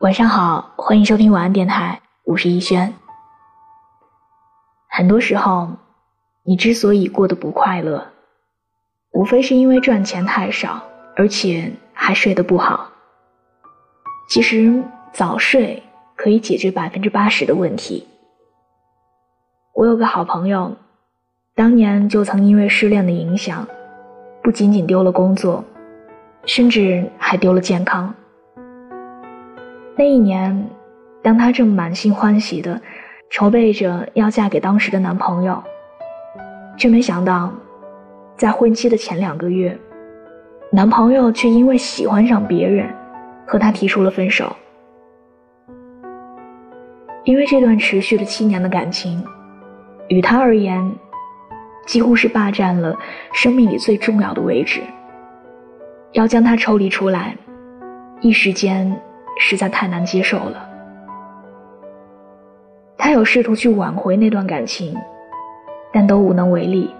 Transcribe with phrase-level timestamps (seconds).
[0.00, 2.94] 晚上好，欢迎收听晚安电台，我是逸轩。
[4.88, 5.68] 很多时候，
[6.42, 8.06] 你之所以过得不快乐，
[9.12, 10.82] 无非是因为赚钱太少，
[11.16, 12.90] 而且还睡得不好。
[14.30, 14.82] 其实
[15.12, 15.82] 早睡
[16.16, 18.08] 可以解决百分之八十的问题。
[19.74, 20.74] 我有个好朋友，
[21.54, 23.68] 当年就曾因为失恋的影响，
[24.42, 25.62] 不仅仅丢了工作，
[26.46, 28.14] 甚至还丢了健康。
[30.00, 30.66] 那一年，
[31.22, 32.80] 当她正满心欢喜的
[33.28, 35.62] 筹备着要嫁给当时的男朋友，
[36.78, 37.52] 却没想到，
[38.34, 39.78] 在婚期的前两个月，
[40.72, 42.88] 男朋友却因为喜欢上别人，
[43.46, 44.56] 和她提出了分手。
[47.24, 49.22] 因为这段持续了七年的感情，
[50.08, 50.82] 与她而言，
[51.84, 52.96] 几乎是霸占了
[53.34, 54.80] 生命里最重要的位置。
[56.12, 57.36] 要将她抽离出来，
[58.22, 58.98] 一时间。
[59.42, 60.68] 实在太难接受了。
[62.98, 64.94] 他有试图去挽回那段感情，
[65.90, 66.94] 但都无能为力。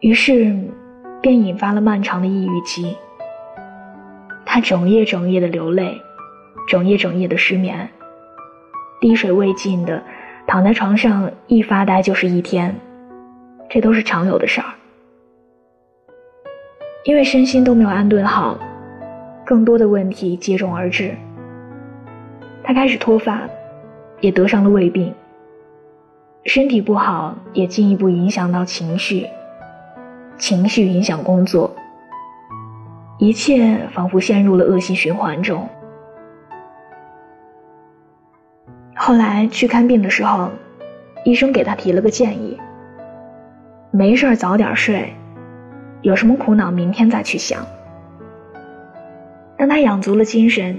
[0.00, 0.56] 于是，
[1.20, 2.96] 便引发了漫长的抑郁期。
[4.46, 6.00] 他整夜整夜的流泪，
[6.66, 7.90] 整夜整夜的失眠，
[9.00, 10.02] 滴水未进的
[10.46, 12.74] 躺在床上一发呆就是一天，
[13.68, 14.66] 这都是常有的事儿。
[17.04, 18.58] 因为身心都没有安顿好。
[19.44, 21.14] 更多的问题接踵而至，
[22.62, 23.42] 他开始脱发，
[24.20, 25.14] 也得上了胃病。
[26.44, 29.26] 身体不好，也进一步影响到情绪，
[30.38, 31.74] 情绪影响工作，
[33.18, 35.68] 一切仿佛陷入了恶性循环中。
[38.94, 40.50] 后来去看病的时候，
[41.24, 42.58] 医生给他提了个建议：
[43.90, 45.12] 没事儿早点睡，
[46.00, 47.62] 有什么苦恼明天再去想。
[49.64, 50.76] 当他养足了精神，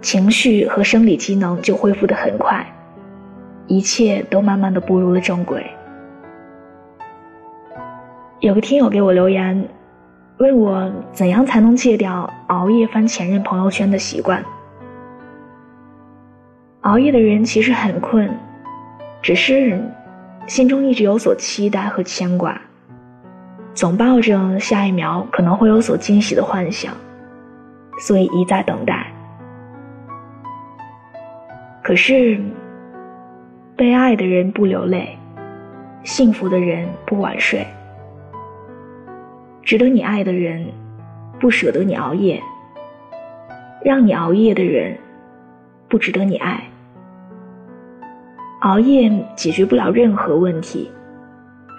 [0.00, 2.64] 情绪和生理机能就恢复得很快，
[3.66, 5.66] 一切都慢慢的步入了正轨。
[8.38, 9.68] 有个听友给我留言，
[10.38, 14.40] 问我怎样才能戒掉熬夜翻前任朋友圈的习惯。
[16.82, 18.30] 熬夜的人其实很困，
[19.20, 19.82] 只是
[20.46, 22.60] 心中一直有所期待和牵挂，
[23.74, 26.94] 总抱着下一秒可能会有所惊喜的幻想。
[27.98, 29.06] 所以一再等待，
[31.82, 32.40] 可是
[33.76, 35.16] 被爱的人不流泪，
[36.02, 37.66] 幸福的人不晚睡，
[39.62, 40.66] 值得你爱的人
[41.40, 42.42] 不舍得你熬夜，
[43.84, 44.96] 让你熬夜的人
[45.88, 46.62] 不值得你爱。
[48.60, 50.90] 熬夜解决不了任何问题，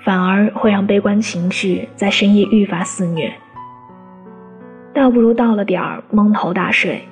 [0.03, 3.34] 反而会让悲观情绪在深夜愈发肆虐。
[4.96, 7.04] 倒不如到了点儿蒙头大睡，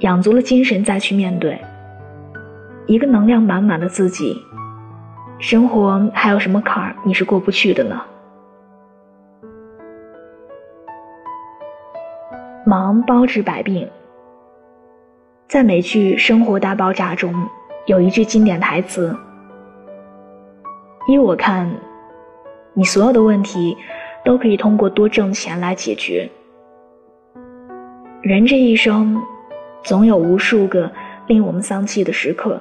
[0.00, 1.56] 养足了精神再去面对。
[2.88, 4.36] 一个能量满满的自己，
[5.38, 8.02] 生活还有什么坎儿你是过不去的呢？
[12.66, 13.88] 忙包治百病。
[15.46, 17.32] 在美剧《生活大爆炸》中，
[17.86, 19.16] 有一句经典台词
[21.06, 21.70] ：“依我看，
[22.74, 23.76] 你所有的问题
[24.24, 26.28] 都可以通过多挣钱来解决。”
[28.28, 29.18] 人这一生，
[29.82, 30.92] 总有无数个
[31.28, 32.60] 令我们丧气的时刻。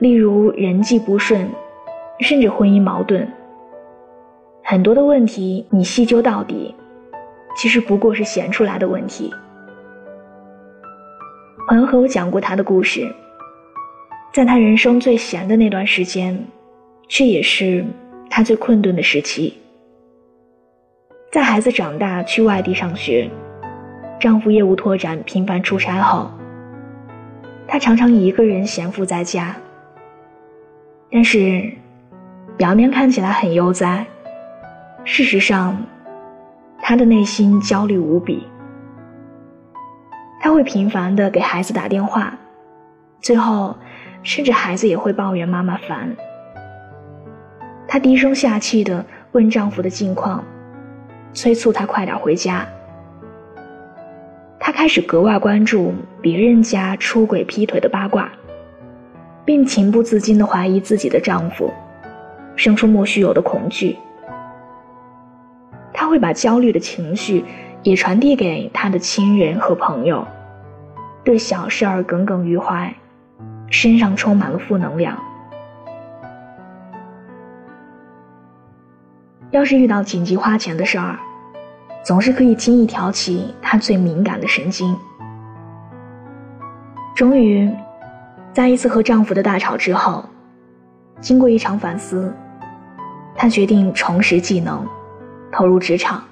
[0.00, 1.48] 例如人际不顺，
[2.18, 3.24] 甚至婚姻矛盾。
[4.64, 6.74] 很多的问题，你细究到底，
[7.56, 9.32] 其实不过是闲出来的问题。
[11.68, 13.08] 朋友和我讲过他的故事，
[14.32, 16.36] 在他人生最闲的那段时间，
[17.06, 17.84] 却也是
[18.28, 19.56] 他最困顿的时期。
[21.30, 23.30] 在孩子长大去外地上学。
[24.18, 26.30] 丈夫业务拓展频繁出差后，
[27.68, 29.54] 她常常一个人闲赋在家。
[31.10, 31.70] 但是，
[32.56, 34.06] 表面看起来很悠哉，
[35.04, 35.76] 事实上，
[36.80, 38.46] 她的内心焦虑无比。
[40.40, 42.32] 她会频繁的给孩子打电话，
[43.20, 43.76] 最后，
[44.22, 46.16] 甚至孩子也会抱怨妈妈烦。
[47.86, 50.42] 她低声下气的问丈夫的近况，
[51.34, 52.66] 催促他快点回家。
[54.66, 58.28] 她开始格外关注别人家出轨劈腿的八卦，
[59.44, 61.72] 并情不自禁地怀疑自己的丈夫，
[62.56, 63.96] 生出莫须有的恐惧。
[65.92, 67.44] 她会把焦虑的情绪
[67.84, 70.26] 也传递给她的亲人和朋友，
[71.22, 72.92] 对小事儿耿耿于怀，
[73.70, 75.16] 身上充满了负能量。
[79.52, 81.20] 要是遇到紧急花钱的事儿，
[82.06, 84.96] 总是可以轻易挑起他最敏感的神经，
[87.16, 87.68] 终于，
[88.52, 90.24] 在一次和丈夫的大吵之后，
[91.20, 92.32] 经过一场反思，
[93.34, 94.86] 她决定重拾技能，
[95.50, 96.22] 投入职场。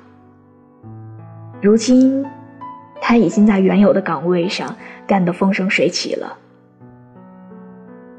[1.61, 2.25] 如今，
[3.01, 4.77] 她已经在原有的岗位上
[5.09, 6.39] 干得风生水起了。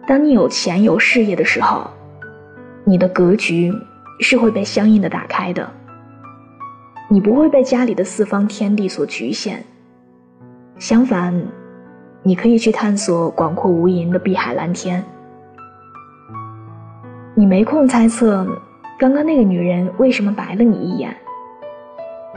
[0.05, 1.89] 当你有钱有事业的时候，
[2.83, 3.73] 你的格局
[4.19, 5.71] 是会被相应的打开的。
[7.07, 9.63] 你不会被家里的四方天地所局限，
[10.79, 11.39] 相反，
[12.23, 15.03] 你可以去探索广阔无垠的碧海蓝天。
[17.35, 18.45] 你没空猜测
[18.97, 21.15] 刚刚那个女人为什么白了你一眼，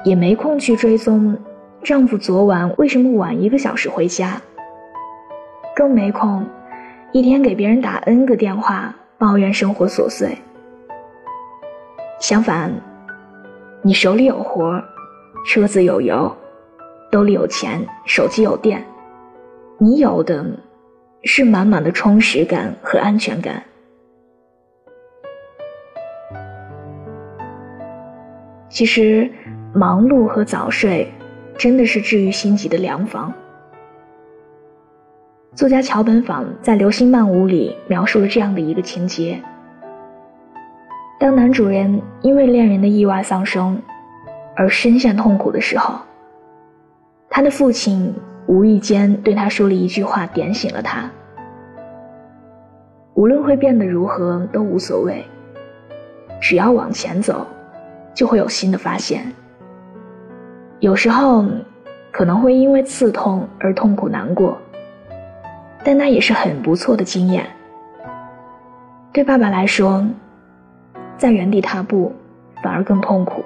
[0.04, 1.36] 也没空去追踪
[1.82, 4.40] 丈夫昨晚为什么晚一个小时回家，
[5.74, 6.46] 更没空
[7.12, 10.36] 一天给别人打 N 个电话抱怨生活琐碎。
[12.20, 12.87] 相反。
[13.82, 14.82] 你手里有活，
[15.46, 16.36] 车子有油，
[17.12, 18.84] 兜里有钱，手机有电，
[19.78, 20.44] 你有的
[21.22, 23.62] 是满满的充实感和安全感。
[28.68, 29.30] 其实，
[29.72, 31.10] 忙碌和早睡
[31.56, 33.32] 真的是治愈心急的良方。
[35.54, 39.40] 作家桥本坊在《流星漫舞》里描述了这样的一个情节。
[41.20, 43.76] 当男主人因为恋人的意外丧生，
[44.54, 45.98] 而深陷痛苦的时候，
[47.28, 48.14] 他的父亲
[48.46, 51.10] 无意间对他说了一句话，点醒了他：
[53.14, 55.24] 无论会变得如何都无所谓，
[56.40, 57.44] 只要往前走，
[58.14, 59.26] 就会有新的发现。
[60.78, 61.44] 有时候
[62.12, 64.56] 可能会因为刺痛而痛苦难过，
[65.82, 67.44] 但那也是很不错的经验。
[69.12, 70.06] 对爸爸来说。
[71.18, 72.14] 在原地踏步，
[72.62, 73.44] 反而更痛苦。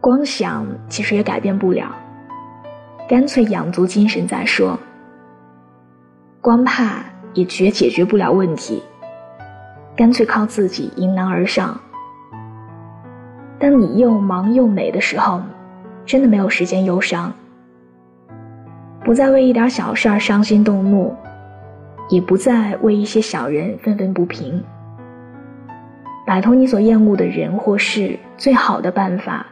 [0.00, 1.94] 光想其实也改变不了，
[3.08, 4.78] 干脆养足精神再说。
[6.40, 8.82] 光怕也绝解决不了问题，
[9.96, 11.80] 干脆靠自己迎难而上。
[13.58, 15.42] 当你又忙又美的时候，
[16.04, 17.32] 真的没有时间忧伤，
[19.02, 21.16] 不再为一点小事儿伤心动怒。
[22.08, 24.62] 也不再为一些小人愤愤不平。
[26.26, 29.46] 摆脱你所厌恶的人或事，最好的办法，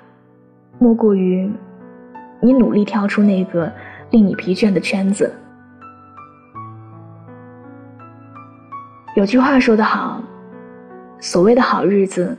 [0.78, 1.52] 莫过于
[2.40, 3.70] 你努力跳出那个
[4.10, 5.34] 令你疲倦的圈子。
[9.16, 10.22] 有句话说得好，
[11.20, 12.34] 所谓的好日子，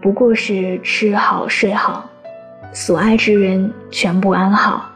[0.00, 2.08] 不过是吃好睡好，
[2.72, 4.90] 所爱之人全部安好。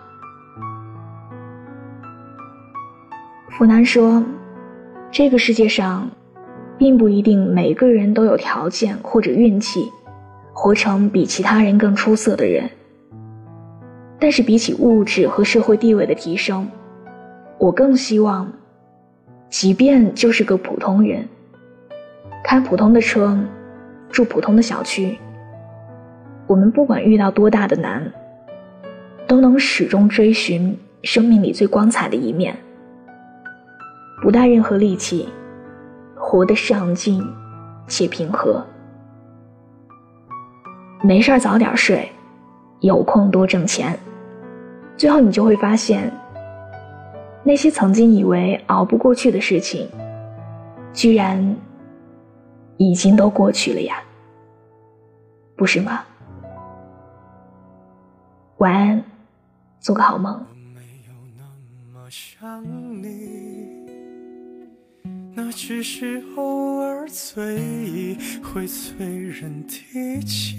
[3.50, 4.24] 福南说。
[5.10, 6.10] 这个世界上，
[6.76, 9.90] 并不一定每个人都有条件或者运气，
[10.52, 12.68] 活成比其他人更出色的人。
[14.20, 16.68] 但是比起物质和社会地位的提升，
[17.56, 18.52] 我更希望，
[19.48, 21.26] 即便就是个普通人，
[22.44, 23.38] 开普通的车，
[24.10, 25.16] 住普通的小区，
[26.46, 28.12] 我们不管遇到多大的难，
[29.26, 32.54] 都能始终追寻生命里最光彩的一面。
[34.20, 35.28] 不带任何力气，
[36.16, 37.22] 活得上进
[37.86, 38.64] 且平和。
[41.02, 42.10] 没事儿早点睡，
[42.80, 43.98] 有空多挣钱。
[44.96, 46.12] 最后你就会发现，
[47.44, 49.88] 那些曾经以为熬不过去的事情，
[50.92, 51.56] 居然
[52.76, 54.02] 已经都过去了呀，
[55.56, 56.04] 不是吗？
[58.56, 59.04] 晚安，
[59.78, 60.44] 做个好梦。
[65.40, 70.56] 那只是偶尔醉意会催人提起。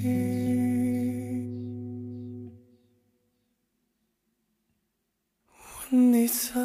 [5.91, 6.61] 问你在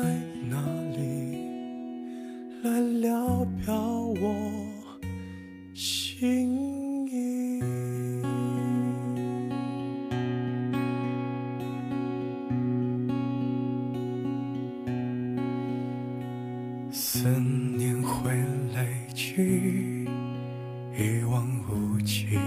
[0.48, 0.62] 哪
[0.96, 1.40] 里，
[2.62, 5.00] 来聊表我
[5.74, 6.83] 心
[16.94, 18.00] 思念。
[18.00, 18.30] 会
[18.74, 20.06] 累积，
[20.96, 22.38] 一望无际。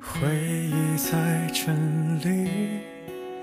[0.00, 2.50] 回忆在整理，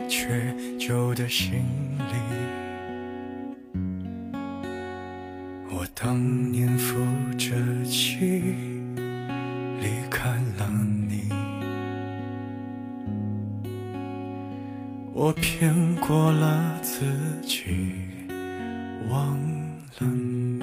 [0.10, 1.64] 却旧的行
[1.98, 2.14] 李。
[5.70, 6.78] 我当年
[15.16, 17.06] 我骗过了自
[17.44, 17.66] 己
[19.12, 19.38] 忘
[20.00, 20.60] 了你。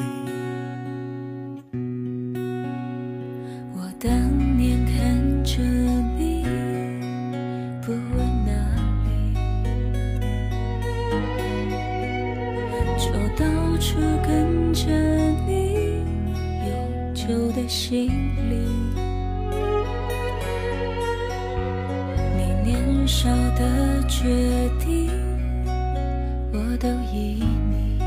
[3.76, 4.10] 我当
[4.58, 5.62] 年看着
[6.18, 6.42] 你
[7.80, 8.50] 不问哪
[9.04, 9.34] 里。
[12.98, 13.46] 就到
[13.78, 14.90] 处跟着
[15.46, 16.02] 你
[16.66, 18.08] 永久的行
[18.50, 18.56] 李
[22.36, 24.26] 你年少的决
[24.80, 25.08] 定，
[26.52, 27.98] 我都依你。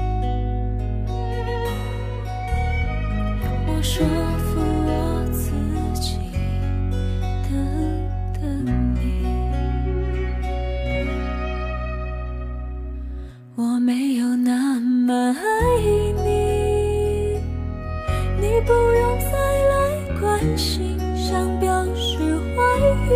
[3.66, 4.06] 我说
[4.38, 5.50] 服我自
[6.00, 6.18] 己，
[7.50, 7.52] 等
[8.34, 8.44] 等
[8.96, 9.02] 你。
[13.56, 15.42] 我没有那么爱
[16.26, 17.40] 你，
[18.42, 19.32] 你不用再
[19.72, 19.74] 来
[20.20, 22.18] 关心，想表示
[22.56, 22.62] 怀
[23.08, 23.12] 疑，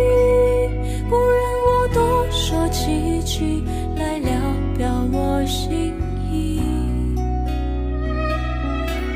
[5.48, 5.94] 心
[6.30, 6.60] 意。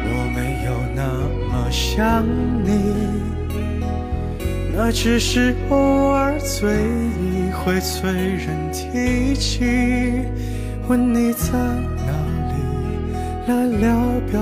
[0.05, 1.05] 我没有那
[1.49, 2.25] 么想
[2.65, 2.69] 你，
[4.75, 5.77] 那只是偶
[6.09, 10.25] 尔醉意会催人提起。
[10.89, 11.53] 问你在
[12.07, 12.12] 哪
[12.49, 12.55] 里，
[13.47, 14.41] 来聊表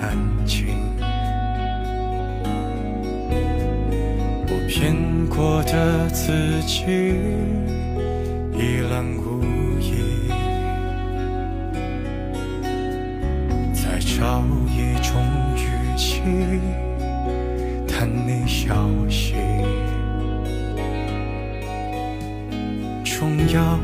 [0.00, 0.66] 安静，
[4.46, 4.94] 我骗
[5.28, 6.82] 过的自己
[8.52, 9.42] 一览无
[9.80, 10.28] 遗，
[13.72, 15.12] 在找一种
[15.56, 15.62] 语
[15.96, 16.22] 气
[17.86, 18.74] 谈你消
[19.08, 19.34] 息，
[23.04, 23.78] 重要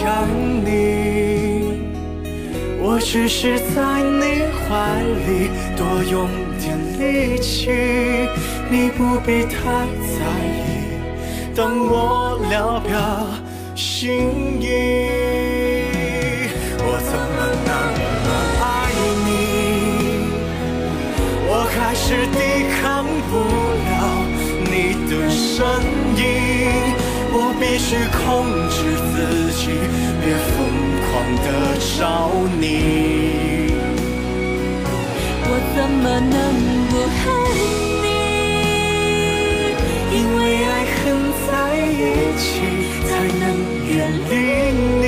[0.00, 0.08] 想
[0.64, 1.76] 你，
[2.80, 4.66] 我只是在你怀
[5.26, 6.26] 里多用
[6.58, 6.64] 点
[6.98, 7.68] 力气，
[8.70, 9.52] 你不必太
[10.00, 10.24] 在
[10.56, 10.96] 意，
[11.54, 12.96] 等我聊表
[13.74, 14.08] 心
[14.58, 14.64] 意。
[16.78, 17.70] 我怎么那
[18.24, 18.28] 么
[18.58, 18.64] 爱
[19.26, 19.28] 你？
[21.46, 22.38] 我还是抵
[22.80, 23.32] 抗不
[23.84, 23.92] 了
[24.64, 24.72] 你
[25.10, 25.60] 的声
[26.08, 26.09] 音，
[27.32, 28.18] 我必须控
[28.68, 28.74] 制
[29.12, 29.14] 自
[29.52, 29.62] 己，
[30.20, 30.56] 别疯
[31.06, 31.10] 狂
[31.44, 31.46] 的
[31.96, 31.98] 找
[32.60, 32.62] 你。
[35.46, 36.34] 我怎么能
[36.90, 37.22] 不恨
[38.02, 38.06] 你？
[40.12, 41.00] 因为爱恨
[41.46, 41.48] 在
[41.86, 42.00] 一
[42.36, 42.42] 起
[43.06, 43.08] 才
[43.38, 43.42] 能
[43.86, 43.90] 远
[44.28, 44.32] 离
[44.98, 44.99] 你。